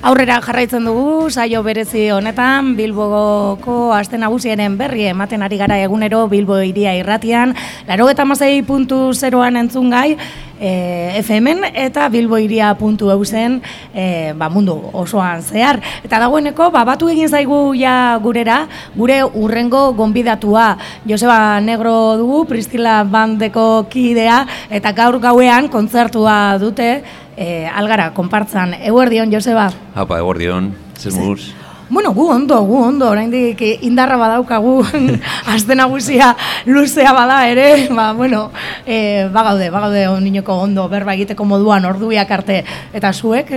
Aurrera 0.00 0.38
jarraitzen 0.40 0.86
dugu, 0.88 1.28
saio 1.28 1.60
berezi 1.60 2.06
honetan, 2.08 2.70
Bilboko 2.72 3.90
aste 3.92 4.16
nagusienen 4.16 4.78
berri 4.80 5.04
ematen 5.10 5.44
ari 5.44 5.58
gara 5.60 5.76
egunero 5.76 6.22
Bilbo 6.30 6.56
iria 6.64 6.94
irratian, 6.96 7.52
laro 7.84 8.06
eta 8.08 8.24
mazei 8.24 8.62
puntu 8.64 9.10
zeroan 9.12 9.60
entzun 9.60 9.92
gai, 9.92 10.16
e, 10.56 11.20
FM-en 11.20 11.64
eta 11.74 12.08
bilboiria.eusen 12.12 13.60
e, 13.92 14.32
ba, 14.40 14.48
mundu 14.48 14.78
osoan 14.92 15.42
zehar. 15.42 15.80
Eta 16.04 16.20
dagoeneko, 16.24 16.70
ba, 16.72 16.84
batu 16.88 17.12
egin 17.12 17.28
zaigu 17.28 17.74
ja 17.76 18.16
gurera, 18.22 18.62
gure 18.96 19.22
urrengo 19.24 19.90
gonbidatua 19.96 20.76
Joseba 21.08 21.60
Negro 21.60 22.16
dugu, 22.20 22.44
Pristila 22.48 23.02
Bandeko 23.04 23.86
kidea, 23.92 24.46
eta 24.70 24.96
gaur 24.96 25.20
gauean 25.20 25.68
kontzertua 25.68 26.56
dute, 26.60 26.92
e, 27.36 27.66
algara, 27.66 28.12
konpartzan. 28.14 28.74
Eguerdion, 28.80 29.32
Joseba? 29.32 29.70
Hapa, 29.94 30.18
eguerdion, 30.18 30.74
zer 30.98 31.12
muguz? 31.14 31.52
Bueno, 31.90 32.12
gu 32.14 32.28
ondo, 32.30 32.60
gu 32.62 32.76
ondo, 32.86 33.08
oraindik 33.10 33.64
indarra 33.82 34.14
badaukagu 34.16 34.76
azte 35.52 35.74
nagusia 35.74 36.36
luzea 36.64 37.12
bada 37.12 37.40
ere, 37.50 37.88
ba, 37.90 38.12
bueno, 38.14 38.52
e, 38.86 39.26
bagaude, 39.34 39.72
bagaude 39.74 40.06
oninoko 40.08 40.54
ondo, 40.68 40.86
berba 40.88 41.16
egiteko 41.18 41.44
moduan 41.44 41.88
orduiak 41.90 42.30
arte, 42.30 42.60
eta 42.94 43.10
zuek, 43.12 43.50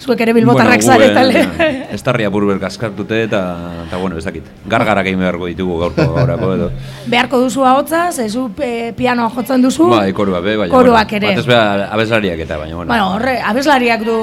zuek 0.00 0.20
ere 0.24 0.32
bilbotarrak 0.32 0.82
bueno, 0.82 0.92
zaretale. 0.92 1.42
Eh, 1.60 1.94
ez 1.94 2.00
tarria 2.02 2.30
burbel 2.32 2.58
kaskartute 2.60 3.22
eta, 3.26 3.40
eta 3.86 3.98
bueno, 4.00 4.16
ez 4.18 4.24
dakit. 4.24 4.46
Gargarak 4.70 5.06
egin 5.10 5.20
beharko 5.20 5.48
ditugu 5.50 5.78
gaurko 5.82 6.06
gaurako 6.14 6.52
edo. 6.56 6.70
Beharko 7.10 7.42
duzu 7.44 7.66
ahotza, 7.68 8.06
zezu 8.12 8.46
e, 8.64 8.92
pianoa 8.96 9.28
jotzen 9.34 9.62
duzu. 9.62 9.90
Bai, 9.92 10.12
korua 10.16 10.40
be, 10.44 10.56
baina. 10.62 10.72
Koruak 10.72 11.12
ere. 11.18 11.34
Batez 11.34 11.46
beha 11.50 11.88
abeslariak 11.92 12.44
eta, 12.46 12.58
baina, 12.62 12.76
bueno. 12.78 12.88
Bueno, 12.92 13.10
horre, 13.16 13.36
abeslariak 13.52 14.06
du... 14.08 14.18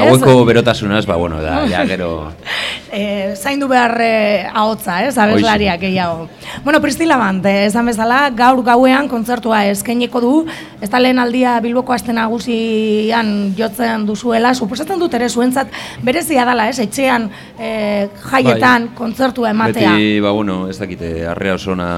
Gaueko 0.00 0.44
berotasunaz, 0.48 1.04
ba, 1.06 1.20
bueno, 1.20 1.42
da, 1.44 1.62
ja, 1.68 1.84
gero... 1.90 2.10
e, 2.92 3.34
zaindu 3.36 3.68
behar 3.68 3.96
e, 4.00 4.46
ahotza, 4.48 5.02
ez, 5.04 5.16
abeslariak 5.18 5.80
gehiago. 5.84 6.28
Bueno, 6.64 6.80
Pristila 6.80 7.16
Band, 7.20 7.46
esan 7.46 7.92
bezala, 7.92 8.22
gaur 8.36 8.62
gauean 8.66 9.08
kontzertua 9.10 9.64
eskaineko 9.70 10.24
du, 10.24 10.32
ez 10.80 10.90
da 10.90 11.00
lehen 11.00 11.20
aldia 11.22 11.58
Bilboko 11.60 11.94
aste 11.94 12.14
nagusian 12.16 13.52
jotzen 13.58 14.06
duzuela, 14.08 14.54
suposatzen 14.54 14.98
dut 15.00 15.09
ere 15.14 15.28
zuentzat 15.28 15.74
berezia 16.06 16.46
dela, 16.48 16.68
ez, 16.70 16.78
etxean 16.82 17.28
e, 17.58 18.08
jaietan 18.30 18.90
bai. 18.90 18.96
kontzertua 19.02 19.50
ematea. 19.50 19.92
Beti, 19.96 20.20
ba, 20.20 20.32
bueno, 20.36 20.62
ez 20.70 20.78
dakite, 20.78 21.12
arrea 21.30 21.58
osona 21.58 21.90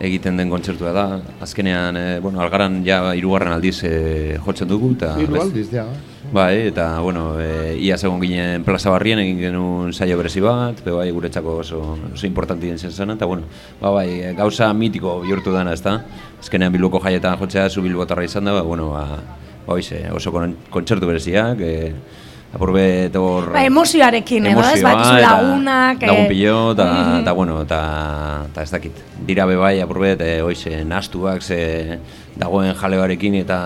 egiten 0.00 0.36
den 0.36 0.50
kontzertua 0.50 0.92
da. 0.92 1.06
Azkenean, 1.40 1.96
e, 1.96 2.20
bueno, 2.20 2.40
algaran 2.40 2.82
ja 2.84 3.00
irugarren 3.16 3.54
aldiz 3.54 3.78
e, 3.84 4.36
jotzen 4.44 4.68
dugu. 4.68 4.92
Ta, 5.00 5.14
Iru 5.20 5.40
aldiz, 5.40 5.68
ja. 5.72 5.86
Bai, 6.32 6.66
eta, 6.68 6.88
bueno, 7.00 7.36
e, 7.40 7.76
ia 7.86 7.96
segon 7.98 8.20
ginen 8.20 8.64
plaza 8.66 8.90
barrien 8.90 9.20
egin 9.22 9.38
genuen 9.40 9.92
saio 9.94 10.18
berezi 10.18 10.42
bat, 10.42 10.82
be 10.84 10.94
bai, 10.94 11.08
guretzako 11.14 11.60
oso, 11.62 11.80
oso 12.12 12.26
importanti 12.26 12.72
zen 12.76 12.92
zen 12.92 13.14
eta, 13.14 13.28
bueno, 13.30 13.46
ba, 13.80 13.92
bai, 13.94 14.34
gauza 14.36 14.72
mitiko 14.74 15.20
bihurtu 15.22 15.54
dana, 15.54 15.72
ez 15.72 15.82
da? 15.84 16.00
Azkenean 16.42 16.74
bilboko 16.74 17.00
jaietan 17.04 17.38
jotzea, 17.38 17.68
zu 17.70 17.82
bilbotarra 17.82 18.24
izan 18.26 18.44
da, 18.44 18.56
ba, 18.58 18.62
bueno, 18.66 18.90
ba, 18.90 19.20
ba, 19.66 19.80
oso 20.14 20.34
kontzertu 20.70 21.06
bereziak, 21.06 21.60
e, 21.60 21.94
apurbet 22.54 23.16
hor... 23.18 23.50
Ba, 23.52 23.64
emozioarekin, 23.66 24.46
edo 24.52 24.62
ez, 24.64 24.80
bat 24.84 25.02
lagunak... 25.20 26.04
Lagun 26.06 26.30
pillo, 26.30 26.56
eta, 26.76 26.86
eta, 27.20 27.34
bueno, 27.36 27.58
eta, 27.66 27.80
eta 28.50 28.64
ez 28.64 28.70
dakit. 28.72 29.02
Dira 29.26 29.46
bebai, 29.48 29.78
apurbet, 29.84 30.22
e, 30.22 30.40
oize, 30.46 30.84
nastuak, 30.86 31.42
ze 31.42 31.98
dagoen 32.36 32.74
jaleoarekin 32.76 33.40
eta 33.42 33.58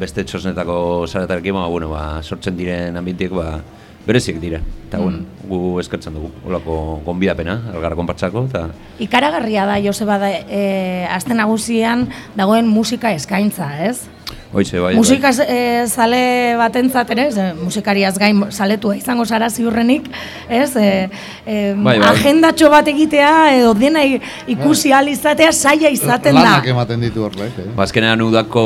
beste 0.00 0.24
txosnetako 0.24 1.06
zaretarekin, 1.08 1.56
ba, 1.58 1.68
bueno, 1.70 1.90
ba, 1.92 2.04
sortzen 2.22 2.56
diren 2.58 2.96
ambientiek, 3.00 3.34
ba, 3.34 3.58
berezik 4.06 4.40
dira. 4.40 4.60
Eta, 4.88 4.98
bueno, 4.98 5.22
mm. 5.24 5.46
gu 5.50 5.78
eskertzen 5.82 6.16
dugu, 6.16 6.30
olako 6.46 6.80
gonbidapena, 7.06 7.58
algarra 7.74 7.98
konpartzako, 7.98 8.46
eta... 8.50 8.66
Ikaragarria 9.04 9.68
da, 9.68 9.78
Joseba, 9.82 10.18
da, 10.22 10.32
e, 10.48 11.06
azten 11.10 11.40
nagusian 11.40 12.08
dagoen 12.38 12.68
musika 12.70 13.14
eskaintza, 13.14 13.70
ez? 13.88 14.13
Oize, 14.54 14.78
bai, 14.78 14.94
Musika 14.94 15.32
bai. 15.34 15.86
zale 15.90 16.54
batentzat 16.56 17.10
ere, 17.10 17.24
musikariaz 17.58 18.14
gain 18.18 18.44
saletua 18.54 18.94
izango 18.94 19.24
zara 19.26 19.48
ziurrenik, 19.50 20.06
ez? 20.48 20.76
E, 20.78 21.10
e, 21.44 21.56
bai, 21.74 21.96
bai. 21.98 22.12
Agendatxo 22.12 22.70
bat 22.70 22.86
egitea 22.92 23.32
edo 23.56 23.72
dena 23.74 24.04
ikusi 24.06 24.94
bai. 24.94 25.02
izatea 25.10 25.50
saia 25.52 25.90
izaten 25.90 26.38
da. 26.38 26.44
Lanak 26.46 26.70
ematen 26.70 27.02
ditu 27.02 27.26
horrek, 27.26 27.58
eh? 27.58 27.66
Bazkenean 27.74 28.22
udako 28.22 28.64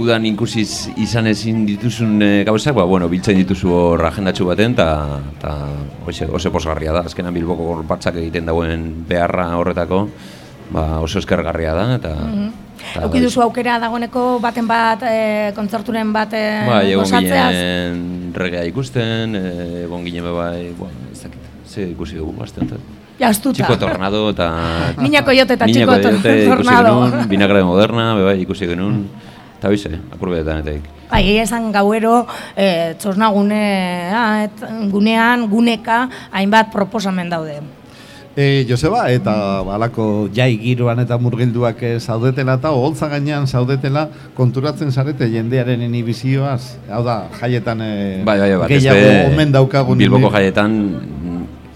udan 0.00 0.24
ikusi 0.32 0.64
izan 0.96 1.28
ezin 1.28 1.66
dituzun 1.68 2.16
e, 2.22 2.32
gauzak, 2.48 2.74
ba, 2.74 2.88
bueno, 2.88 3.12
biltzen 3.12 3.36
dituzu 3.44 3.76
hor 3.76 4.08
agendatxo 4.08 4.48
baten, 4.48 4.72
eta 4.72 5.20
ta, 5.40 5.54
oso 6.08 6.50
posgarria 6.50 6.96
da. 6.96 7.04
Azkenean 7.04 7.36
bilboko 7.36 7.82
batzak 7.84 8.16
egiten 8.24 8.48
dagoen 8.48 8.90
beharra 9.08 9.50
horretako, 9.60 10.06
ba, 10.72 10.88
oso 11.04 11.20
eskergarria 11.20 11.76
da, 11.76 11.90
eta... 12.00 12.18
Mm 12.24 12.63
Euki 13.02 13.22
duzu 13.24 13.42
aukera 13.44 13.78
dagoeneko 13.82 14.38
baten 14.42 14.66
bat, 14.70 15.02
e, 15.06 15.52
kontzerturen 15.56 16.12
bat 16.14 16.34
e, 16.34 16.44
bai, 16.68 16.82
egon 16.92 17.10
ginen 17.10 18.34
regea 18.34 18.64
ikusten, 18.70 19.38
egon 19.84 20.04
ginen 20.06 20.28
bai, 20.34 20.74
bueno, 20.78 21.08
ez 21.12 21.22
dakit, 21.22 21.48
ze 21.66 21.88
ikusi 21.90 22.20
dugu, 22.20 22.36
azten, 22.42 22.70
Ja, 23.18 23.28
astuta. 23.30 23.62
Txiko 23.62 23.76
tornado 23.78 24.24
eta... 24.32 24.48
Niña 25.04 25.22
koyote 25.26 25.54
eta 25.54 25.68
txiko 25.70 25.98
tornado. 26.02 26.96
Genuen, 27.06 27.28
vinagre 27.30 27.62
moderna, 27.66 28.08
bai, 28.18 28.40
ikusi 28.42 28.66
genuen. 28.66 29.04
Eta 29.58 29.70
bize, 29.70 29.92
apurbeetan 30.12 30.64
eta 30.64 30.74
Bai, 31.12 31.22
esan 31.38 31.70
gauero, 31.70 32.26
e, 32.58 32.96
txosna 32.98 33.30
gunean, 34.90 35.46
guneka, 35.52 35.98
hainbat 36.34 36.72
proposamen 36.74 37.30
daude. 37.30 37.60
E, 38.36 38.66
Joseba, 38.66 39.06
eta 39.14 39.62
balako 39.62 40.26
jai 40.34 40.56
giroan 40.58 40.98
eta 40.98 41.14
murgilduak 41.22 41.78
zaudetela 42.00 42.56
eta 42.58 42.72
holtza 42.74 43.06
gainean 43.12 43.46
zaudetela 43.46 44.08
konturatzen 44.34 44.90
zarete 44.90 45.28
jendearen 45.30 45.84
inibizioaz? 45.86 46.74
Hau 46.90 47.04
da, 47.06 47.28
jaietan 47.38 47.84
e, 47.86 47.92
bai, 48.26 48.40
bai, 48.42 48.50
bai, 48.58 48.68
gehiago 48.74 49.30
omen 49.30 49.54
daukagun. 49.54 50.02
Bilboko 50.02 50.32
jaietan 50.34 50.74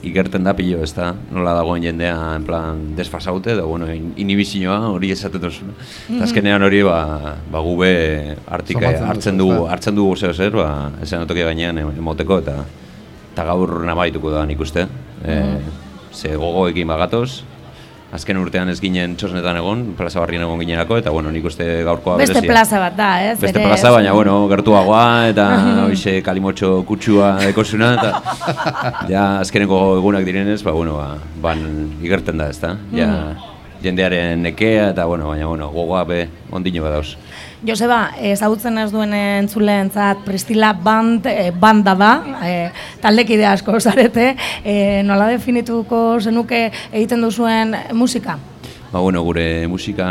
igerten 0.02 0.42
da 0.42 0.56
pilo, 0.58 0.82
ez 0.82 0.91
da? 0.98 1.12
Nola 1.30 1.54
dagoen 1.60 1.86
jendea, 1.86 2.19
en 2.34 2.44
plan, 2.46 2.82
desfasaute, 2.98 3.54
da, 3.54 3.62
bueno, 3.62 3.86
inibizioa 3.94 4.80
hori 4.90 5.14
esaten 5.14 5.46
duzu. 5.46 5.70
Mm 6.08 6.26
Azkenean 6.26 6.66
hori, 6.66 6.82
ba, 6.86 7.36
ba 7.52 7.62
gube 7.62 7.90
artik 8.46 8.82
hartzen 8.82 9.38
dugu, 9.38 9.66
hartzen 9.70 9.94
dugu 9.94 10.16
zeo 10.16 10.34
zer, 10.34 10.58
ba, 10.58 10.90
esan 11.02 11.26
gainean 11.28 11.78
emoteko, 11.78 12.42
eta, 12.42 12.64
eta 13.32 13.44
gaur 13.46 13.84
nabaituko 13.86 14.34
da 14.34 14.46
nik 14.46 14.66
uste. 14.66 14.88
Mm 15.22 15.84
ze 16.12 16.34
gogo 16.36 16.69
egin 16.69 16.88
bagatoz, 16.88 17.42
azken 18.14 18.38
urtean 18.41 18.70
ez 18.72 18.78
ginen 18.80 19.16
txosnetan 19.20 19.58
egon, 19.60 19.82
plaza 19.98 20.22
barrien 20.22 20.42
egon 20.46 20.60
gineako, 20.62 20.96
eta 21.02 21.12
bueno, 21.12 21.30
nik 21.34 21.44
uste 21.50 21.66
gaurkoa 21.84 22.16
Beste 22.20 22.41
plaza 22.46 22.80
bat 22.80 22.96
da, 22.96 23.10
ez? 23.26 23.34
Beste 23.41 23.60
plaza, 23.60 23.92
baina 23.92 24.14
bueno, 24.16 24.38
gertuagoa, 24.48 25.28
eta 25.28 25.48
hoxe 25.84 26.19
kalimotxo 26.24 26.82
kutsua 26.88 27.34
ekosuna, 27.50 27.92
eta 27.98 28.54
ja, 29.12 29.26
azkeneko 29.42 29.98
egunak 29.98 30.24
direnez, 30.28 30.62
ba, 30.64 30.72
bueno, 30.72 30.96
ba, 30.96 31.10
ban 31.44 31.62
igerten 32.00 32.40
da, 32.40 32.48
ez 32.48 32.60
da? 32.62 32.75
Ja, 32.96 33.10
jendearen 33.84 34.40
nekea, 34.46 34.90
eta 34.94 35.04
bueno, 35.06 35.28
baina 35.28 35.50
bueno, 35.50 35.69
gogoa 35.75 36.06
be, 36.08 36.25
ondino 36.50 36.88
badauz. 36.88 37.19
Joseba, 37.66 38.12
ezagutzen 38.22 38.78
ez 38.78 38.91
duen 38.92 39.10
entzuleentzat 39.16 40.20
Pristila 40.22 40.70
band, 40.78 41.26
e, 41.26 41.50
banda 41.50 41.94
da, 41.98 42.10
e, 42.46 42.52
taldekide 43.02 43.48
asko 43.50 43.80
zarete, 43.84 44.30
e, 44.62 45.02
nola 45.02 45.26
definituko 45.32 46.20
zenuke 46.20 46.69
egiten 46.92 47.24
duzuen 47.24 47.74
musika? 47.98 48.38
Ba, 48.92 49.00
bueno, 49.00 49.24
gure 49.26 49.66
musika 49.66 50.06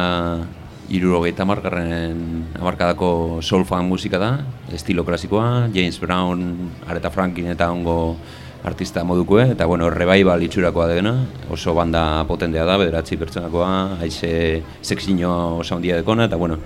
irurogeita 0.92 1.46
margarren 1.48 2.20
amarkadako 2.60 3.40
soul 3.42 3.64
fan 3.68 3.88
musika 3.88 4.20
da, 4.20 4.34
estilo 4.76 5.06
klasikoa, 5.08 5.70
James 5.74 6.00
Brown, 6.04 6.44
Aretha 6.88 7.12
Franklin 7.12 7.54
eta 7.56 7.70
ongo 7.72 8.18
artista 8.68 9.06
moduko, 9.08 9.40
eta 9.40 9.66
bueno, 9.66 9.88
revival 9.90 10.44
itxurakoa 10.44 10.90
dena, 10.92 11.16
oso 11.54 11.72
banda 11.78 12.26
potendea 12.28 12.66
da, 12.68 12.76
bederatzi 12.82 13.16
pertsonakoa, 13.16 13.72
haize 14.02 14.64
sexino 14.82 15.32
oso 15.62 15.78
handia 15.78 15.96
dekona, 15.96 16.28
eta 16.28 16.36
bueno, 16.36 16.60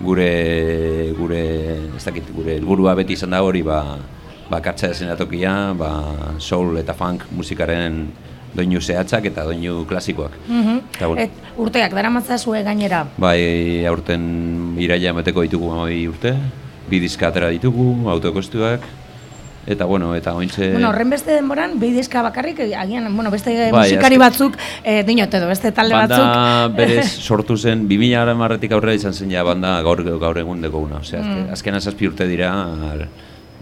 gure 0.00 1.12
gure 1.16 1.42
ez 1.96 2.04
dakit 2.04 2.28
gure 2.34 2.58
helburua 2.58 2.94
beti 2.94 3.16
izan 3.16 3.30
da 3.30 3.42
hori 3.42 3.62
ba 3.62 3.98
ba 4.50 4.60
kartza 4.62 4.92
atokia, 5.12 5.74
ba 5.74 5.90
soul 6.38 6.78
eta 6.78 6.94
funk 6.94 7.26
musikaren 7.34 8.06
doinu 8.54 8.80
zehatzak 8.80 9.26
eta 9.26 9.44
doinu 9.44 9.84
klasikoak. 9.84 10.32
Mm 10.48 10.62
-hmm. 10.62 11.30
urteak 11.56 11.92
daramatzazue 11.92 12.62
gainera. 12.62 13.06
Bai, 13.18 13.84
aurten 13.86 14.76
iraia 14.78 15.10
emateko 15.10 15.42
ditugu 15.42 15.70
12 15.70 16.08
urte. 16.08 16.36
Bi 16.88 17.00
diska 17.00 17.28
atera 17.28 17.50
ditugu, 17.50 18.08
autokostuak, 18.08 18.80
Eta 19.66 19.84
bueno, 19.84 20.14
eta 20.14 20.32
ointxe... 20.38 20.70
Bueno, 20.72 20.90
horren 20.92 21.10
beste 21.10 21.34
denboran, 21.34 21.80
beidezka 21.80 22.22
bakarrik, 22.22 22.60
agian, 22.78 23.08
bueno, 23.16 23.32
beste 23.34 23.54
bai, 23.72 23.88
musikari 23.90 24.18
batzuk, 24.22 24.54
e, 24.84 25.00
dinot 25.02 25.34
edo, 25.34 25.48
beste 25.50 25.72
talde 25.74 25.96
banda 25.96 26.14
batzuk... 26.14 26.26
Banda 26.30 26.76
berez 26.78 27.08
sortu 27.28 27.56
zen, 27.58 27.88
2000 27.90 28.36
marretik 28.38 28.76
aurrera 28.76 28.94
izan 28.94 29.14
zen 29.14 29.32
ja 29.34 29.42
banda 29.46 29.80
gaur, 29.82 30.04
gaur 30.22 30.38
egun 30.38 30.62
dugu 30.62 30.84
una. 30.86 31.02
Osea, 31.02 31.22
mm. 31.22 31.48
azken 31.58 31.80
azazpi 31.80 32.12
urte 32.12 32.28
dira, 32.30 32.52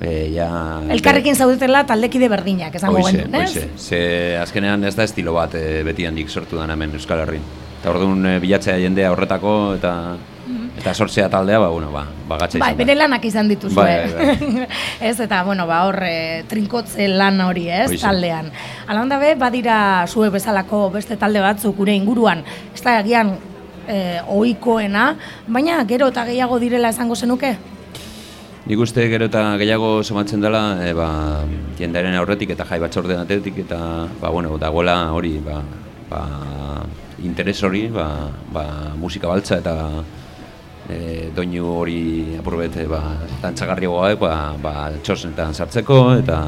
E, 0.02 0.32
ja, 0.34 0.48
Elkarrekin 0.90 1.36
zaudetela 1.38 1.84
taldekide 1.86 2.26
berdinak, 2.28 2.74
esango 2.74 2.98
Hoize, 2.98 3.12
genuen, 3.14 3.44
ez? 3.44 3.50
hoize. 3.54 3.68
Ze 3.78 4.00
azkenean 4.40 4.82
ez 4.84 4.96
da 4.98 5.06
estilo 5.06 5.32
bat 5.36 5.54
e, 5.54 5.82
beti 5.86 6.06
handik 6.08 6.28
sortu 6.28 6.58
den 6.58 6.72
hemen 6.74 6.96
Euskal 6.98 7.22
Herrin. 7.22 7.44
Eta 7.78 7.92
orduan 7.92 8.26
e, 8.26 8.38
bilatzea 8.42 8.74
jendea 8.82 9.12
horretako 9.14 9.54
eta 9.78 9.94
eta 10.78 10.94
sortzea 10.94 11.28
taldea, 11.30 11.58
ba, 11.62 11.68
bueno, 11.68 11.92
ba, 11.92 12.04
bagatza 12.28 12.58
Bai, 12.58 12.72
izan 12.72 12.78
da. 12.78 12.84
bere 12.84 12.96
lanak 12.98 13.24
izan 13.24 13.48
dituzue. 13.48 13.76
Bai, 13.76 14.12
bai, 14.12 14.66
ez, 15.08 15.18
eta, 15.20 15.42
bueno, 15.46 15.66
ba, 15.70 15.84
hor, 15.86 16.00
e, 16.02 16.44
trinkotze 16.50 17.06
lan 17.08 17.40
hori, 17.44 17.68
ez, 17.70 17.88
Hoize. 17.92 18.02
taldean. 18.02 18.50
Alan 18.90 19.12
dabe, 19.12 19.34
badira 19.38 19.78
zue 20.08 20.30
bezalako 20.34 20.88
beste 20.94 21.16
talde 21.16 21.42
batzuk 21.44 21.76
gure 21.78 21.94
inguruan, 21.94 22.42
ez 22.74 22.82
da 22.82 22.98
agian 22.98 23.36
e, 23.86 24.20
ohikoena, 24.28 25.12
baina 25.46 25.78
gero 25.88 26.10
eta 26.12 26.26
gehiago 26.26 26.58
direla 26.58 26.90
esango 26.94 27.16
zenuke? 27.16 27.54
Nik 28.64 28.80
uste 28.80 29.06
gero 29.12 29.28
eta 29.28 29.44
gehiago 29.60 29.98
somatzen 30.02 30.40
dela, 30.40 30.64
e, 30.82 30.92
ba, 30.96 31.08
jendearen 31.78 32.16
aurretik 32.18 32.54
eta 32.56 32.66
jai 32.66 32.80
batzorden 32.82 33.20
atetik 33.20 33.62
eta, 33.66 33.78
ba, 34.20 34.30
bueno, 34.34 34.58
dagoela 34.58 34.98
hori, 35.12 35.36
ba, 35.44 35.60
ba, 36.10 36.22
interes 37.22 37.62
hori, 37.62 37.86
ba, 37.92 38.08
ba, 38.52 38.64
musika 38.98 39.28
baltza 39.28 39.60
eta 39.60 39.76
e, 40.88 41.30
doinu 41.34 41.68
hori 41.80 42.36
apurbet, 42.38 42.76
ba, 42.88 43.02
dantzagarriagoa, 43.42 44.14
ba, 44.20 44.34
ba, 44.60 44.74
txosnetan 45.02 45.54
sartzeko 45.54 46.00
eta 46.18 46.40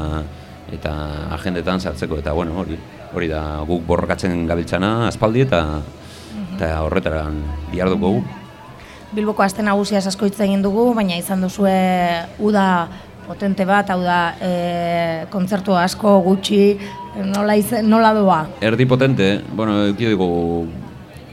eta 0.67 0.93
agendetan 1.31 1.79
sartzeko 1.79 2.17
eta 2.19 2.33
bueno, 2.35 2.57
hori 2.59 2.77
hori 3.15 3.29
da 3.31 3.63
guk 3.67 3.85
borrokatzen 3.87 4.45
gabiltzana 4.49 5.07
aspaldi 5.07 5.45
eta 5.45 5.61
eta 6.57 6.73
horretaran 6.83 7.39
diarduko 7.71 8.17
gu. 8.17 8.23
Bilboko 9.15 9.43
aste 9.45 9.63
nagusia 9.63 10.01
asko 10.03 10.27
hitz 10.27 10.39
egin 10.43 10.63
dugu, 10.65 10.89
baina 10.97 11.15
izan 11.15 11.41
duzue 11.45 11.75
uda 12.43 12.87
potente 13.27 13.65
bat, 13.67 13.89
hau 13.91 14.01
da, 14.03 14.19
e, 14.39 14.51
kontzertu 15.31 15.75
asko 15.75 16.17
gutxi, 16.23 16.77
nola, 17.27 17.55
izen, 17.59 17.87
nola 17.89 18.13
doa? 18.15 18.39
Erdi 18.63 18.87
potente, 18.87 19.41
bueno, 19.51 19.81
eukio 19.89 20.11
dugu 20.13 20.29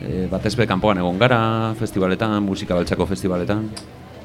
e, 0.05 0.27
batez 0.31 0.55
be 0.57 0.67
kanpoan 0.69 1.01
egon 1.01 1.19
gara, 1.19 1.75
festivaletan, 1.79 2.39
musika 2.45 2.77
baltzako 2.77 3.07
festivaletan, 3.11 3.69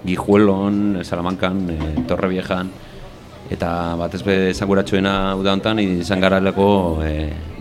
Gijuelon, 0.06 1.00
Salamankan, 1.04 1.66
e, 1.72 1.78
Torre 2.08 2.30
Viejan, 2.32 2.70
eta 3.50 3.96
batez 3.98 4.22
be 4.24 4.38
esanguratsuena 4.52 5.34
uda 5.40 5.56
hontan 5.56 5.82
izan 5.82 6.22
garaleko 6.22 6.68
e, 7.04 7.14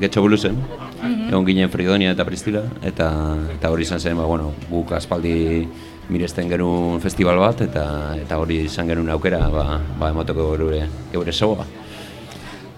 Getxo 0.02 0.22
Bluesen, 0.26 0.58
egon 1.28 1.46
ginen 1.46 1.70
Fridonia 1.72 2.12
eta 2.12 2.26
Pristila, 2.28 2.64
eta, 2.82 3.10
eta 3.56 3.70
hori 3.72 3.86
izan 3.86 4.00
zen, 4.00 4.18
ba, 4.18 4.26
bueno, 4.28 4.52
guk 4.68 4.92
aspaldi 4.98 5.66
miresten 6.08 6.48
genuen 6.48 7.02
festival 7.04 7.38
bat, 7.40 7.62
eta 7.68 7.84
eta 8.16 8.38
hori 8.40 8.62
izan 8.66 8.88
genuen 8.88 9.12
aukera, 9.14 9.44
ba, 9.52 9.80
ba 10.00 10.10
emoteko 10.14 10.52
geure, 10.56 10.86
geure 11.12 11.32
soa. 11.32 11.66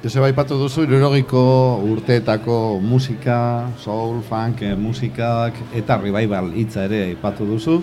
Joseba 0.00 0.31
aipatu 0.31 0.56
duzu, 0.56 0.87
irurogiko 0.87 1.41
urteetako 1.85 2.55
musika, 2.81 3.69
soul, 3.82 4.23
funk, 4.25 4.62
eh, 4.64 4.73
musikak 4.73 5.58
eta 5.76 5.99
revival 6.00 6.49
hitza 6.56 6.87
ere 6.88 7.02
aipatu 7.11 7.44
duzu, 7.44 7.75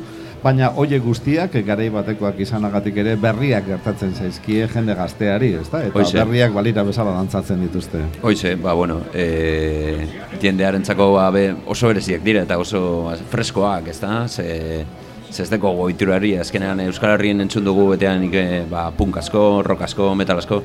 baina 0.41 0.71
hoiek 0.81 1.03
guztiak 1.05 1.53
garai 1.67 1.91
batekoak 1.93 2.39
izanagatik 2.41 2.97
ere 3.03 3.13
berriak 3.21 3.67
gertatzen 3.69 4.15
zaizkie 4.17 4.65
jende 4.73 4.95
gazteari, 4.97 5.51
ezta? 5.61 5.83
Eta 5.85 5.99
Hoize. 5.99 6.17
berriak 6.17 6.57
balira 6.57 6.83
bezala 6.87 7.13
dantzatzen 7.19 7.61
dituzte. 7.61 8.01
Hoize, 8.23 8.55
ba, 8.55 8.73
bueno, 8.73 9.03
e, 9.13 10.07
jendearentzako 10.41 11.11
ba, 11.13 11.29
be, 11.29 11.51
oso 11.67 11.93
bereziak 11.93 12.25
dira 12.25 12.47
eta 12.49 12.57
oso 12.57 13.11
freskoak, 13.29 13.93
ez 13.93 13.99
da? 14.01 14.23
Ze, 14.27 14.85
ze 15.31 15.43
ez 15.43 15.49
deko 15.49 15.71
goiturari, 15.77 16.35
azkenean 16.39 16.79
Euskal 16.87 17.15
Herrien 17.15 17.41
entzun 17.43 17.65
dugu 17.65 17.89
betean 17.91 18.23
ike, 18.29 18.43
ba, 18.71 18.89
punk 18.91 19.17
asko, 19.21 19.61
rock 19.65 19.83
asko, 19.87 20.13
metal 20.15 20.39
asko, 20.39 20.61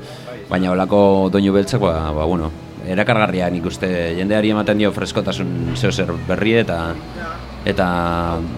baina 0.50 0.70
holako 0.72 1.30
doinu 1.32 1.52
beltzak, 1.52 1.80
ba, 1.82 2.12
ba, 2.14 2.26
bueno, 2.28 2.50
erakargarria 2.88 3.50
nik 3.50 3.66
uste. 3.66 3.88
Jendeari 4.18 4.52
ematen 4.54 4.80
dio 4.80 4.92
freskotasun 4.94 5.76
zeo 5.76 5.92
zer 5.92 6.12
berri 6.28 6.56
eta 6.62 6.78
eta 7.68 7.86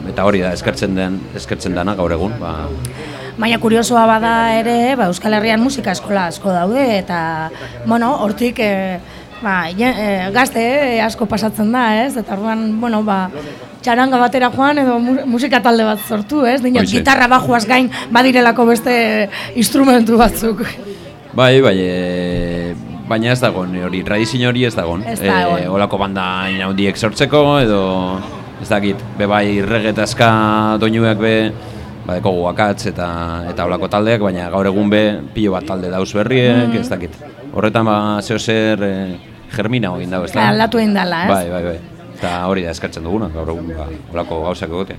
eta 0.08 0.24
hori 0.24 0.40
da 0.40 0.54
eskertzen 0.56 0.94
den 0.96 1.18
eskertzen 1.36 1.74
dana 1.76 1.94
gaur 1.98 2.12
egun 2.16 2.38
ba. 2.40 2.54
Baina 3.36 3.58
kuriosoa 3.58 4.06
bada 4.06 4.32
ere, 4.56 4.94
ba, 4.96 5.08
Euskal 5.10 5.34
Herrian 5.34 5.60
musika 5.60 5.90
eskola 5.90 6.28
asko 6.30 6.52
daude, 6.54 6.84
eta, 7.00 7.50
bueno, 7.84 8.12
hortik, 8.22 8.60
e, 8.62 9.00
ba, 9.44 9.68
e, 9.70 10.30
gazte 10.32 10.62
e, 10.64 11.00
asko 11.04 11.26
pasatzen 11.30 11.70
da, 11.74 11.84
ez? 12.06 12.16
Eta 12.16 12.34
orduan, 12.38 12.64
bueno, 12.80 13.02
ba, 13.06 13.28
txaranga 13.84 14.18
batera 14.18 14.48
joan 14.54 14.78
edo 14.80 14.98
mu- 14.98 15.26
musika 15.28 15.60
talde 15.62 15.84
bat 15.84 16.00
sortu, 16.08 16.46
ez? 16.48 16.62
Hoize. 16.64 16.86
gitarra 16.96 17.28
bajuaz 17.28 17.66
gain 17.68 17.90
badirelako 18.10 18.64
beste 18.72 18.94
instrumentu 19.54 20.16
batzuk. 20.18 20.64
Bai, 21.34 21.60
bai, 21.60 21.76
e, 21.82 22.74
baina 23.08 23.32
ez 23.34 23.40
dagon, 23.42 23.74
hori, 23.84 24.02
tradizio 24.06 24.48
hori 24.48 24.64
ez 24.64 24.74
dagon. 24.74 25.02
Ez 25.06 25.18
da. 25.20 25.58
E, 25.60 25.68
olako 25.68 25.98
banda 25.98 26.48
inaundiek 26.48 26.96
sortzeko, 26.96 27.44
edo, 27.60 27.82
ez 28.62 28.68
dakit, 28.70 28.96
be 29.18 29.26
bai 29.26 29.60
regetazka 29.66 30.78
doinuak 30.80 31.18
be, 31.20 31.34
ba, 32.06 32.14
dekogu 32.20 32.46
akatz 32.48 32.86
eta, 32.94 33.08
eta 33.50 33.66
olako 33.68 33.88
taldeak, 33.92 34.22
baina 34.24 34.48
gaur 34.50 34.66
egun 34.70 34.88
be, 34.92 35.02
pilo 35.34 35.52
bat 35.52 35.66
talde 35.68 35.90
dauz 35.92 36.08
berriek, 36.14 36.68
Mm. 36.70 36.80
ez 36.80 36.88
dakit. 36.88 37.10
Horretan 37.54 37.84
ba, 37.86 37.98
zeo 38.22 38.38
zer 38.38 38.82
e, 38.82 38.94
germina 39.52 39.92
egin 39.98 40.14
dago, 40.14 40.28
ez 40.28 40.32
da? 40.32 40.48
Aldatu 40.52 40.80
egin 40.80 40.94
dela, 40.96 41.24
ez? 41.24 41.34
Bai, 41.34 41.50
bai, 41.50 41.62
bai. 41.72 41.80
Eta 42.14 42.30
hori 42.48 42.62
da 42.64 42.70
eskartzen 42.70 43.04
duguna, 43.04 43.26
gaur 43.34 43.50
egun, 43.52 43.72
ba, 43.74 43.88
olako 44.14 44.38
gauzak 44.46 44.70
egotea. 44.70 44.96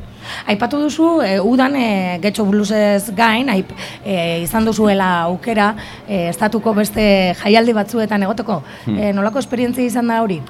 Aipatu 0.51 0.81
duzu, 0.83 1.07
e, 1.23 1.37
udan 1.39 1.77
e, 1.79 1.87
getxo 2.21 2.45
bluesez 2.45 3.15
gain, 3.15 3.49
aip, 3.49 3.71
e, 4.03 4.41
izan 4.43 4.67
duzuela 4.67 5.07
aukera, 5.29 5.71
e, 6.07 6.27
estatuko 6.29 6.75
beste 6.77 7.07
jaialdi 7.39 7.73
batzuetan 7.73 8.27
egoteko. 8.27 8.59
Hmm. 8.83 8.99
E, 8.99 9.13
nolako 9.15 9.41
esperientzia 9.41 9.87
izan 9.87 10.11
da 10.11 10.21
hori? 10.21 10.41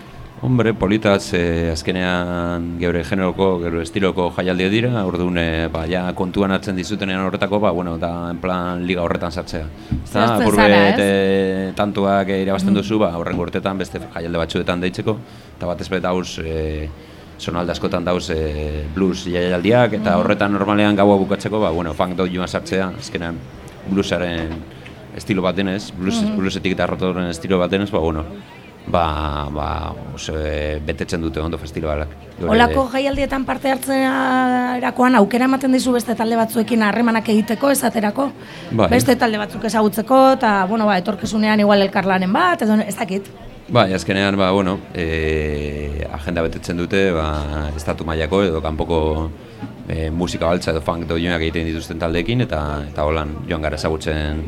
Hombre, 0.46 0.76
politaz, 0.78 1.34
eh, 1.34 1.72
azkenean 1.74 2.76
geure 2.78 3.00
generoko, 3.04 3.48
geure 3.64 3.80
estiloko 3.82 4.28
jaialdia 4.36 4.68
dira, 4.70 4.92
orduan, 5.10 5.40
eh, 5.42 5.68
ba, 5.74 5.88
ja 5.90 6.04
kontuan 6.14 6.52
hartzen 6.54 6.76
dizutenean 6.78 7.24
horretako, 7.26 7.60
ba, 7.64 7.72
bueno, 7.74 7.96
da, 7.98 8.30
en 8.30 8.38
plan, 8.38 8.84
liga 8.86 9.02
horretan 9.02 9.32
sartzea. 9.32 9.64
Sartzen 10.04 10.44
apurbet, 10.44 11.00
eh, 11.02 11.72
tantuak 11.76 12.30
eh, 12.30 12.44
irabazten 12.44 12.78
duzu, 12.78 13.00
ba, 13.02 13.10
horrengo 13.18 13.42
urtetan 13.42 13.80
beste 13.82 13.98
jaialde 14.14 14.38
batzuetan 14.38 14.84
deitzeko, 14.86 15.16
eta 15.58 15.66
batez 15.66 15.88
bet 15.90 16.04
dauz, 16.04 16.38
eh, 16.44 16.90
sonalde 17.40 17.74
askotan 17.74 18.06
dauz 18.06 18.30
eh, 18.30 18.84
blues 18.94 19.24
jaialdiak, 19.26 19.96
eta 19.98 20.14
horretan 20.20 20.54
normalean 20.54 20.96
gaua 20.96 21.16
bukatzeko, 21.24 21.60
ba, 21.60 21.72
bueno, 21.72 21.96
funk 21.98 22.14
doinua 22.20 22.46
sartzea, 22.46 22.92
azkenean 23.00 23.42
bluesaren 23.90 24.54
estilo 25.18 25.42
bat 25.42 25.58
denez, 25.58 25.90
blues, 25.98 26.22
bluesetik 26.38 26.78
eta 26.78 26.88
estilo 27.32 27.58
bat 27.58 27.72
denez, 27.72 27.90
ba, 27.90 27.98
bueno, 27.98 28.26
ba, 28.88 29.48
ba, 29.52 29.94
oso, 30.14 30.36
e, 30.38 30.80
betetzen 30.86 31.22
dute 31.22 31.40
ondo 31.40 31.58
festivalak. 31.58 32.10
Olako 32.46 32.88
jaialdietan 32.92 33.46
parte 33.48 33.72
hartzerakoan 33.72 35.16
aukera 35.22 35.48
ematen 35.50 35.74
dizu 35.74 35.96
beste 35.96 36.16
talde 36.16 36.36
batzuekin 36.36 36.84
harremanak 36.84 37.30
egiteko 37.34 37.72
esaterako? 37.72 38.30
Bai. 38.72 38.90
Beste 38.92 39.16
talde 39.16 39.40
batzuk 39.42 39.66
ezagutzeko 39.72 40.22
eta 40.36 40.54
bueno, 40.70 40.86
ba, 40.90 41.00
etorkizunean 41.02 41.64
igual 41.64 41.82
elkarlanen 41.88 42.34
bat 42.34 42.62
edo 42.62 42.78
ez 42.84 42.96
dakit. 42.96 43.32
Bai, 43.68 43.92
azkenean, 43.98 44.38
ba, 44.38 44.52
bueno, 44.52 44.78
e, 44.94 46.06
agenda 46.14 46.44
betetzen 46.46 46.78
dute, 46.78 47.08
ba, 47.16 47.72
estatu 47.76 48.06
mailako 48.06 48.44
edo 48.46 48.62
kanpoko 48.62 49.00
e, 49.90 50.12
musika 50.12 50.46
baltza 50.52 50.70
edo 50.70 50.84
funk 50.86 51.08
doinuak 51.10 51.42
egiten 51.42 51.66
dituzten 51.72 51.98
taldeekin, 51.98 52.46
eta 52.46 52.60
eta 52.92 53.08
holan 53.08 53.34
joan 53.50 53.66
gara 53.66 53.80
ezagutzen 53.82 54.44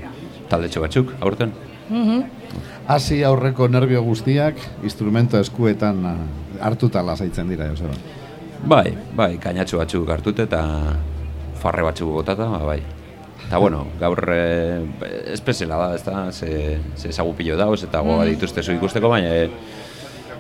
taldetxo 0.51 0.86
batzuk, 0.86 1.15
aurten. 1.22 1.56
Mhm. 1.89 2.24
Hasi 2.88 3.20
aurreko 3.27 3.67
nerbio 3.67 4.00
guztiak 4.06 4.60
instrumento 4.88 5.39
eskuetan 5.44 6.06
ah, 6.08 6.20
hartuta 6.63 7.01
lasaitzen 7.03 7.50
dira, 7.51 7.67
Joseba. 7.67 7.98
Bai, 8.63 8.94
bai, 9.15 9.34
kainatxo 9.44 9.82
batzuk 9.82 10.08
hartute 10.10 10.46
eta 10.48 10.62
farre 11.60 11.84
batzuk 11.84 12.13
botata, 12.15 12.48
ba, 12.48 12.62
bai. 12.63 12.79
Eta 13.48 13.60
bueno, 13.60 13.84
gaur 14.00 14.24
e, 14.32 14.39
espezela 15.34 15.77
da, 15.82 15.89
ez 15.96 16.03
da, 16.06 16.32
ze, 16.32 16.79
ze 16.96 17.12
zagupillo 17.12 17.58
dauz 17.60 17.84
eta 17.84 18.00
goga 18.03 18.25
dituzte 18.27 18.63
zu 18.63 18.75
ikusteko, 18.75 19.12
baina 19.12 19.36
e, 19.36 19.51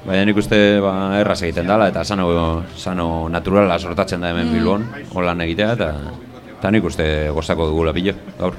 Baina 0.07 0.23
nik 0.23 0.37
uste 0.39 0.79
ba, 0.79 0.91
erraz 1.19 1.41
egiten 1.41 1.67
dela 1.67 1.89
eta 1.91 2.05
sano, 2.07 2.27
sano 2.79 3.27
naturala 3.27 3.75
sortatzen 3.79 4.21
da 4.23 4.29
hemen 4.31 4.53
Bilbon, 4.53 4.85
holan 5.11 5.43
egitea 5.43 5.73
eta 5.75 5.89
eta 6.53 6.71
nik 6.71 6.87
uste 6.87 7.07
gozako 7.35 7.67
dugula 7.73 7.91
pilo, 7.93 8.15
gaur. 8.39 8.55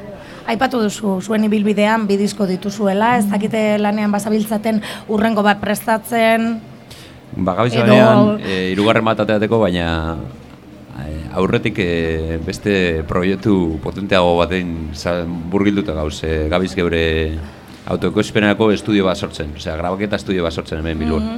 Aipatu 0.49 0.81
duzu, 0.81 1.19
zuen 1.21 1.45
ibilbidean 1.45 2.07
bi 2.09 2.17
disko 2.17 2.47
dituzuela, 2.49 3.19
ez 3.19 3.27
dakite 3.29 3.77
lanean 3.79 4.13
bazabiltzaten 4.15 4.81
urrengo 5.13 5.45
bat 5.45 5.61
prestatzen, 5.61 6.55
Ba, 7.37 7.53
gabiz 7.55 7.75
Edo- 7.77 7.85
banean, 7.85 8.41
e, 8.41 8.71
irugarren 8.73 9.05
bat 9.05 9.21
ateateko, 9.21 9.59
baina 9.61 10.17
e, 11.05 11.11
aurretik 11.37 11.77
e, 11.85 12.39
beste 12.45 13.05
proiektu 13.07 13.79
potenteago 13.85 14.33
baten 14.41 14.73
burgilduta 15.53 15.93
gauz, 15.93 16.23
e, 16.25 16.49
gabiz 16.49 16.73
geure 16.75 17.03
autoekoizpenerako 17.89 18.71
estudio 18.73 19.05
bat 19.05 19.21
sortzen, 19.21 19.53
osea, 19.57 19.77
grabaketa 19.77 20.17
estudio 20.17 20.43
bat 20.49 20.57
sortzen 20.57 20.81
hemen 20.81 20.99
Bilbon. 21.05 21.29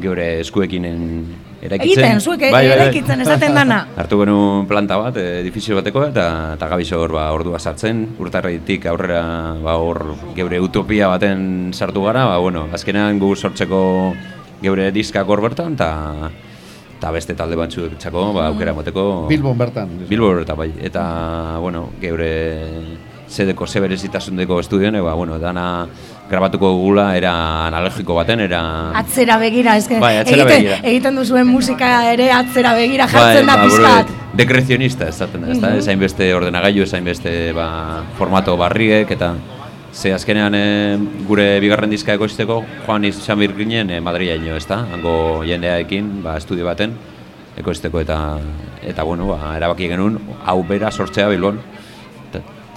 Geure 0.00 0.40
eskuekin 0.40 0.84
en- 0.84 1.48
Egiten, 1.58 1.72
eraikitzen. 1.74 2.20
zuek 2.20 2.40
Bai, 2.40 2.50
bai, 2.52 2.66
bai. 2.68 2.74
eraikitzen 2.76 3.20
esaten 3.20 3.54
dana. 3.54 3.80
Hartu 3.98 4.20
genuen 4.20 4.66
planta 4.70 4.96
bat, 4.96 5.16
eh, 5.18 5.40
edifizio 5.40 5.74
bateko, 5.74 6.04
eta, 6.06 6.54
eta 6.54 6.68
gabizo 6.70 7.00
hor 7.02 7.16
ba, 7.16 7.24
ordua 7.34 7.58
sartzen, 7.58 8.04
urtarritik 8.22 8.86
aurrera 8.86 9.56
ba, 9.62 9.74
hor 9.82 10.04
geure 10.36 10.60
utopia 10.62 11.08
baten 11.10 11.72
sartu 11.74 12.04
gara, 12.06 12.24
ba, 12.30 12.38
bueno, 12.38 12.68
azkenean 12.72 13.18
gu 13.18 13.34
sortzeko 13.34 13.80
geure 14.62 14.92
diskak 14.94 15.26
hor 15.28 15.42
bertan, 15.42 15.74
eta 15.74 16.30
eta 16.98 17.10
beste 17.14 17.34
talde 17.38 17.54
batzuek 17.58 17.98
txako, 17.98 18.32
ba, 18.34 18.48
aukera 18.52 18.72
moteko... 18.74 19.26
Bilbon 19.28 19.58
bertan. 19.58 19.90
Bilbo 20.08 20.32
eta 20.40 20.54
bai, 20.58 20.72
eta, 20.82 21.58
bueno, 21.62 21.88
geure 22.00 22.30
zedeko 23.28 23.66
zeberezitasuneko 23.66 24.58
estudioen, 24.60 25.02
ba, 25.04 25.14
bueno, 25.14 25.38
dana 25.38 25.86
grabatuko 26.28 26.74
gula 26.76 27.16
era 27.16 27.32
analogiko 27.66 28.14
baten, 28.18 28.40
era... 28.44 28.60
Atzera 29.00 29.38
begira, 29.40 29.76
eske 29.80 29.98
Bai, 29.98 30.18
atzera 30.20 30.42
egiten, 30.44 30.54
begira. 30.56 30.78
egiten 30.90 31.16
duzuen 31.16 31.46
musika 31.48 31.88
ere 32.12 32.30
atzera 32.36 32.74
begira 32.76 33.06
jartzen 33.08 33.46
da 33.48 33.56
ba, 33.56 33.62
buru- 33.64 33.78
pizkat. 33.82 34.12
Dekrezionista 34.38 35.08
esaten 35.08 35.46
da, 35.46 35.52
ezta? 35.54 35.70
Ez 35.80 35.86
hainbeste 35.88 36.28
ordenagailu, 36.36 36.82
ez 36.84 36.92
hainbeste 36.94 37.32
ba, 37.56 37.68
formato 38.18 38.56
barriek, 38.60 39.10
eta 39.16 39.32
ze 39.92 40.12
azkenean 40.12 40.54
eh, 40.54 40.98
gure 41.26 41.46
bigarren 41.64 41.90
diska 41.90 42.12
ekoizteko 42.18 42.60
joan 42.86 43.08
izan 43.08 43.38
bir 43.40 43.56
ginen 43.56 43.90
eh, 43.90 44.00
Madrilaino, 44.04 44.54
ezta? 44.60 44.82
Hango 44.92 45.42
jendeaekin, 45.48 46.18
ba, 46.22 46.36
estudio 46.36 46.68
baten 46.68 46.92
ekoizteko 47.58 48.04
eta 48.04 48.18
eta 48.86 49.02
bueno, 49.02 49.32
ba, 49.32 49.56
erabaki 49.56 49.88
genuen 49.90 50.20
hau 50.44 50.60
bera 50.68 50.92
sortzea 50.92 51.26
Bilbon. 51.32 51.58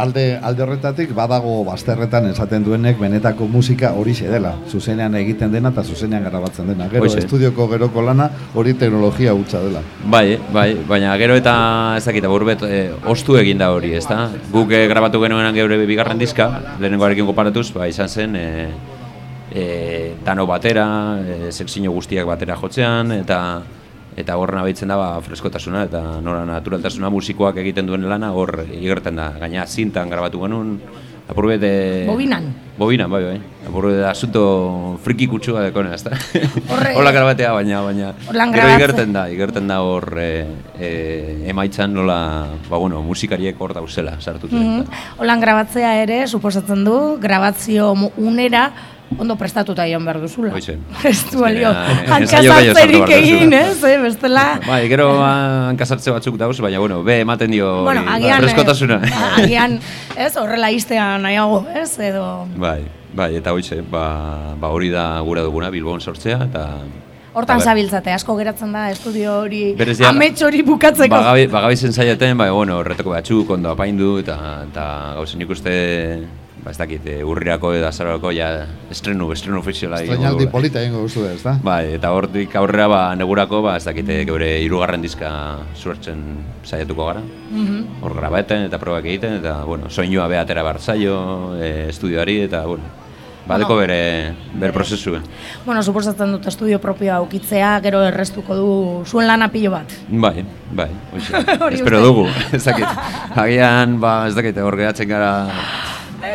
Alde, 0.01 0.23
alde 0.41 0.63
horretatik 0.65 1.11
badago 1.13 1.59
bazterretan 1.67 2.25
esaten 2.31 2.63
duenek 2.65 2.97
benetako 2.99 3.45
musika 3.51 3.91
hori 3.93 4.15
dela. 4.21 4.55
Zuzenean 4.69 5.15
egiten 5.19 5.51
dena 5.53 5.69
eta 5.69 5.83
zuzenean 5.83 6.23
grabatzen 6.23 6.71
dena. 6.71 6.87
Gero 6.89 7.05
Hoxe. 7.05 7.19
estudioko 7.19 7.67
geroko 7.69 8.01
lana 8.01 8.29
hori 8.55 8.73
teknologia 8.73 9.33
hutsa 9.33 9.61
dela. 9.61 9.81
Bai, 10.05 10.39
bai, 10.53 10.73
baina 10.87 11.15
gero 11.17 11.35
eta 11.37 11.53
ez 11.97 12.05
dakit, 12.05 12.25
burbet, 12.25 12.63
e, 12.63 12.79
ostu 13.05 13.37
egin 13.37 13.61
da 13.61 13.71
hori, 13.71 13.93
ezta? 13.99 14.29
Guk 14.51 14.71
eh, 14.71 14.87
grabatu 14.89 15.21
genuenan 15.21 15.53
geure 15.55 15.77
bigarren 15.85 16.17
diska, 16.17 16.49
lehenengoarekin 16.79 17.25
komparatuz, 17.25 17.69
ba, 17.75 17.87
izan 17.87 18.09
zen, 18.09 18.35
e, 18.35 18.47
e, 19.53 19.67
dano 20.25 20.47
batera, 20.47 20.87
e, 21.21 21.51
sekzio 21.51 21.91
guztiak 21.91 22.25
batera 22.25 22.57
jotzean, 22.57 23.11
eta 23.21 23.41
eta 24.17 24.35
horren 24.37 24.59
abaitzen 24.59 24.89
da 24.91 24.97
ba, 24.99 25.21
freskotasuna 25.23 25.85
eta 25.87 26.01
nora 26.21 26.43
naturaltasuna 26.45 27.09
musikoak 27.09 27.57
egiten 27.63 27.87
duen 27.87 28.07
lana 28.09 28.33
hor 28.35 28.65
igerten 28.71 29.15
da. 29.15 29.31
Gaina 29.39 29.65
zintan 29.67 30.09
grabatu 30.11 30.41
genuen, 30.43 30.79
apurbet... 31.31 31.63
Bobinan. 32.09 32.49
Bobinan, 32.77 33.09
bai, 33.11 33.21
bai. 33.23 33.37
Apurbet 33.69 34.03
asunto 34.09 34.97
friki 35.03 35.27
kutsua 35.31 35.61
dekona, 35.63 35.93
ezta? 35.95 36.11
Horre- 36.11 36.95
Hola 36.99 37.11
grabatea, 37.15 37.51
baina, 37.55 37.81
baina... 37.85 38.11
Horlan 38.27 38.51
Gero 38.51 38.65
grabatzen. 38.67 38.81
igerten 38.81 39.13
da, 39.15 39.23
igerten 39.31 39.67
da 39.71 39.79
hor 39.85 40.07
e, 40.19 40.29
e, 40.79 40.89
emaitzan 41.53 41.93
nola, 41.95 42.17
ba, 42.69 42.77
bueno, 42.81 43.01
musikariek 43.05 43.55
hor 43.61 43.73
dauzela 43.77 44.17
sartu 44.19 44.49
Mhm. 44.51 44.83
Holan 45.23 45.39
grabatzea 45.39 45.93
ere, 46.03 46.25
suposatzen 46.27 46.83
du, 46.83 46.97
grabazio 47.21 47.93
unera 48.17 48.71
ondo 49.17 49.35
prestatuta 49.35 49.85
joan 49.89 50.05
behar 50.05 50.19
duzula. 50.21 50.53
Hoxe. 50.55 50.77
Ez 51.09 51.25
du 51.31 51.43
Azkenean, 51.43 52.67
eh, 52.71 52.87
duzu. 52.91 53.11
egin, 53.13 53.53
ez, 53.53 53.83
eh, 53.83 53.97
bestela... 54.01 54.45
Bai, 54.65 54.87
gero 54.89 55.17
ba, 55.19 55.33
hankasartze 55.69 56.11
batzuk 56.11 56.37
dauz, 56.37 56.57
baina, 56.59 56.79
bueno, 56.79 57.01
be 57.03 57.19
ematen 57.21 57.51
dio 57.51 57.83
Bueno, 57.83 58.01
hori, 58.01 58.25
agian, 58.25 58.43
freskotasuna. 58.43 59.01
eh, 59.03 59.43
agian, 59.43 59.77
ez, 60.15 60.35
horrela 60.37 60.71
iztea 60.71 61.17
nahiago, 61.21 61.65
ez, 61.75 61.91
edo... 61.99 62.47
bai, 62.57 62.81
bai, 63.13 63.35
eta 63.39 63.53
hoize, 63.53 63.81
ba, 63.81 64.55
ba 64.59 64.73
hori 64.73 64.89
da 64.89 65.19
gura 65.21 65.45
duguna 65.47 65.69
Bilbon 65.69 66.01
sortzea, 66.01 66.43
eta... 66.49 66.67
Hortan 67.31 67.61
zabiltzate, 67.63 68.11
asko 68.11 68.35
geratzen 68.35 68.73
da 68.75 68.89
estudio 68.91 69.37
hori, 69.45 69.61
amets 70.03 70.41
hori 70.43 70.65
bukatzeko. 70.67 71.13
Bagabi, 71.13 71.45
bagabizen 71.47 71.93
zaiaten, 71.93 72.35
bai, 72.37 72.49
bueno, 72.51 72.81
retoko 72.83 73.13
batzuk, 73.15 73.53
ondo 73.55 73.71
apaindu, 73.71 74.17
eta, 74.19 74.35
eta 74.67 74.87
gauzen 75.15 75.39
nik 75.39 75.53
uste, 75.55 75.75
ba, 76.63 76.71
ez 76.71 76.77
dakit, 76.77 77.05
eh, 77.09 77.23
urrirako 77.25 77.73
edo 77.73 77.87
azarako, 77.87 78.31
ja, 78.31 78.67
estrenu, 78.93 79.31
estrenu 79.33 79.59
ofiziala 79.59 79.97
egingo 79.97 80.13
Estrainaldi 80.13 80.43
dugula. 80.45 80.51
polita 80.51 80.81
egingo 80.81 81.01
duzu 81.01 81.25
ez 81.25 81.41
da? 81.43 81.55
Bai, 81.63 81.93
eta 81.95 82.11
hortik 82.13 82.55
aurrera, 82.55 82.87
ba, 82.87 83.01
negurako, 83.15 83.61
ba, 83.65 83.77
ez 83.77 83.83
dakite, 83.85 84.19
geure 84.29 84.51
hirugarren 84.61 85.01
diska 85.01 85.31
suertzen 85.75 86.21
saiatuko 86.63 87.07
gara. 87.09 87.21
Mhm. 87.51 88.01
Hor 88.05 88.15
grabeten 88.15 88.63
eta 88.69 88.77
probak 88.77 89.05
egiten, 89.05 89.39
eta, 89.41 89.63
bueno, 89.65 89.89
soinua 89.89 90.27
be 90.27 90.37
atera 90.37 90.61
behar 90.63 90.79
zaio, 90.79 91.55
e, 91.57 91.87
estudioari, 91.89 92.41
eta, 92.45 92.65
bueno, 92.65 92.83
badeko 93.47 93.75
bere, 93.75 94.35
bere 94.53 94.71
prozesu. 94.71 95.15
eh. 95.15 95.21
Bueno, 95.65 95.81
suposatzen 95.81 96.31
dut 96.31 96.45
estudio 96.47 96.77
propioa 96.79 97.15
aukitzea, 97.15 97.79
gero 97.81 98.03
errestuko 98.05 98.55
du 98.55 98.69
zuen 99.05 99.25
lana 99.27 99.47
pilo 99.49 99.71
bat. 99.71 99.89
Bai, 100.09 100.45
bai, 100.71 100.89
Espero 101.73 102.01
dugu, 102.05 102.27
ez 102.53 102.63
dakit. 102.63 102.85
Agian, 103.35 103.99
ba, 103.99 104.27
ez 104.27 104.35
dakit, 104.35 104.57
hor 104.61 104.77
geratzen 104.77 105.09
gara 105.09 105.33
Eh, 105.49 105.90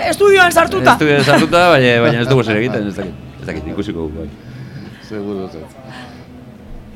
Estudioan 0.07 0.53
sartuta! 0.53 0.93
Estudio 0.93 1.23
sartuta, 1.25 1.69
baina, 1.75 1.95
baina 2.05 2.21
ez 2.23 2.29
dugu 2.29 2.45
zer 2.45 2.61
egiten, 2.61 2.91
ez 2.91 2.97
dakit, 2.99 3.25
ez 3.41 3.47
dakit, 3.49 3.73
ikusiko 3.75 4.11
bai. 4.15 4.29
Seguro 5.07 5.47
ez. 5.47 5.65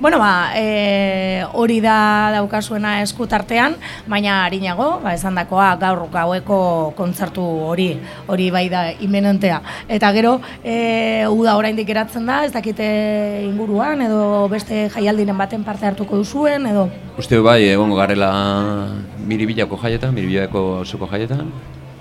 Bueno, 0.00 0.16
ba, 0.16 0.52
e, 0.56 1.44
hori 1.52 1.76
da 1.84 2.30
daukasuena 2.32 3.02
eskutartean, 3.02 3.74
baina 4.08 4.46
harinago, 4.46 4.86
ba, 5.02 5.12
esan 5.12 5.36
dakoa 5.36 5.74
gaur 5.76 6.06
gaueko 6.08 6.60
kontzertu 6.96 7.44
hori, 7.68 7.90
hori 8.26 8.46
bai 8.54 8.62
da 8.72 8.86
imenentea. 8.96 9.58
Eta 9.92 10.08
gero, 10.16 10.38
e, 10.64 11.26
uda 11.28 11.58
oraindik 11.60 11.90
geratzen 11.90 12.24
da, 12.30 12.38
ez 12.46 12.54
dakite 12.54 12.86
inguruan, 13.44 14.00
edo 14.06 14.46
beste 14.48 14.86
jaialdiren 14.94 15.36
baten 15.36 15.66
parte 15.68 15.90
hartuko 15.90 16.22
duzuen, 16.22 16.64
edo... 16.72 16.86
Uste 17.20 17.42
bai, 17.44 17.60
egongo 17.68 18.00
garela 18.00 18.32
miribilako 19.20 19.76
jaietan, 19.84 20.16
miribilako 20.16 20.80
zuko 20.88 21.12
jaietan. 21.12 21.52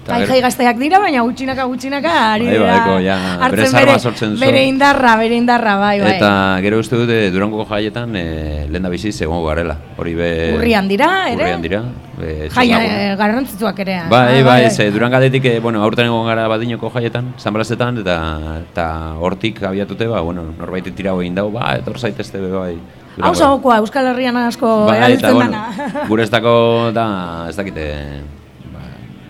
Bai, 0.10 0.26
jai 0.28 0.40
gazteak 0.44 0.80
dira, 0.82 1.00
baina 1.04 1.22
gutxinaka 1.28 1.66
gutxinaka 1.70 2.14
ari 2.34 2.50
Bai, 2.50 2.56
dira 2.56 2.68
baiko, 2.74 2.98
ja, 3.06 3.18
hartzen 3.46 3.78
bere 3.78 3.96
sortzen 4.00 4.36
duzu. 4.36 4.42
bere 4.44 4.66
indarra, 4.68 5.16
bere 5.22 5.38
indarra, 5.40 5.76
bai, 5.80 5.96
bai. 6.02 6.14
Eta 6.18 6.32
gero 6.66 6.80
uste 6.84 7.00
dute 7.00 7.20
Durangoko 7.34 7.66
jaietan 7.70 8.16
e, 8.16 8.26
lehen 8.70 8.86
da 8.86 8.92
biziz 8.92 9.16
egongo 9.22 9.48
garela. 9.48 9.78
Hori 9.98 10.16
be... 10.18 10.30
Urrian 10.58 10.90
dira, 10.92 11.10
ere? 11.32 11.44
Urrian 11.44 11.66
dira. 11.66 11.84
E, 12.20 12.50
Jai 12.52 12.68
eh, 12.76 13.16
garrantzitsuak 13.20 13.80
ere. 13.86 14.00
Bai, 14.12 14.44
bai, 14.44 14.70
ze 14.72 14.90
Durangadetik, 14.92 15.46
eh, 15.46 15.60
bueno, 15.64 15.84
aurten 15.84 16.10
egon 16.10 16.28
gara 16.28 16.48
badinoko 16.52 16.92
jaietan, 16.96 17.34
San 17.38 17.56
Blasetan, 17.56 18.02
eta, 18.04 18.18
eta 18.66 18.88
hortik 19.20 19.62
abiatute, 19.64 20.10
ba, 20.12 20.22
bueno, 20.26 20.50
norbait 20.58 20.90
tirago 20.96 21.22
egin 21.24 21.38
dago, 21.38 21.54
ba, 21.56 21.76
etor 21.80 22.00
zaitezte 22.00 22.42
be, 22.44 22.52
bai. 22.56 22.74
Hau 23.20 23.34
zagokoa, 23.36 23.80
Euskal 23.84 24.14
Herrian 24.14 24.38
asko 24.40 24.86
Bai, 24.88 24.98
erabiltzen 25.00 25.36
bueno, 25.36 25.52
dana. 25.52 26.06
gure 26.12 26.24
ez 26.24 26.32
dako 26.32 26.54
da, 26.96 27.08
ez 27.50 27.56
dakite, 27.58 27.88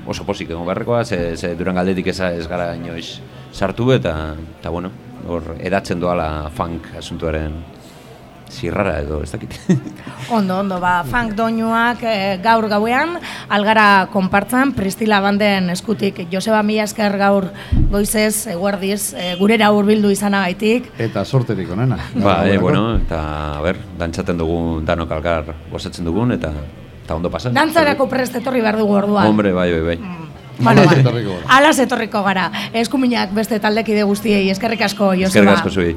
oso 0.10 0.26
posik 0.26 0.50
egon 0.50 0.66
beharrekoa, 0.68 1.04
ze, 1.06 1.38
ze 1.38 1.54
Durangaldetik 1.56 2.08
ez, 2.12 2.20
ez 2.20 2.48
gara 2.50 2.74
inoiz 2.76 3.20
sartu, 3.54 3.92
eta, 3.94 4.16
eta 4.60 4.72
bueno, 4.74 4.92
hor 5.28 5.56
edatzen 5.60 6.00
doala 6.02 6.50
funk 6.56 6.90
asuntuaren 6.98 7.60
zirrara 8.50 8.96
edo, 9.04 9.22
ez 9.22 9.30
dakit. 9.32 9.54
Ondo, 10.36 10.60
ondo, 10.60 10.80
ba, 10.82 11.04
funk 11.06 11.36
doinuak 11.38 12.02
eh, 12.06 12.40
gaur 12.42 12.68
gauean, 12.70 13.16
algara 13.50 14.10
konpartzan, 14.14 14.74
Pristila 14.78 15.20
banden 15.22 15.70
eskutik. 15.74 16.24
Joseba 16.32 16.62
Mila 16.66 16.88
esker 16.90 17.16
gaur 17.22 17.50
goizez, 17.90 18.48
eguerdiz, 18.54 19.14
e, 19.14 19.32
gurera 19.40 19.72
hurbildu 19.74 20.12
izanagaitik. 20.14 20.92
Eta 21.02 21.26
sorterik 21.26 21.72
onena. 21.74 21.98
ba, 22.18 22.42
e, 22.50 22.58
bueno, 22.62 22.98
eta, 22.98 23.24
a 23.56 23.64
ber, 23.66 23.82
dantzaten 23.98 24.38
dugun, 24.38 24.86
danok 24.86 25.18
algar 25.18 25.54
gozatzen 25.72 26.06
dugun, 26.06 26.34
eta, 26.38 26.54
eta 27.10 27.18
ondo 27.18 27.32
pasan. 27.34 27.56
Dantzarako 27.58 28.06
prest 28.10 28.38
etorri 28.38 28.62
behar 28.62 28.78
dugu 28.78 28.94
orduan. 29.02 29.26
Hombre, 29.28 29.52
bai, 29.56 29.72
bai, 29.74 29.82
bai. 29.82 29.98
Bueno, 30.60 30.82
Alaz 30.84 30.92
ba, 30.92 31.00
etorriko 31.00 31.36
gara. 31.38 31.56
alaz 31.58 31.80
etorriko 31.80 32.22
gara. 32.24 32.46
Eskuminak 32.74 33.34
beste 33.34 33.60
taldekide 33.64 34.04
guztiei, 34.04 34.50
eskerrik 34.52 34.82
asko, 34.86 35.14
Joseba. 35.16 35.30
Eskerrik 35.32 35.54
asko 35.56 35.70
zui. 35.72 35.96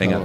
Venga. 0.00 0.20